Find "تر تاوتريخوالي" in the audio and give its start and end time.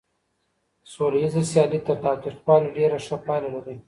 1.87-2.69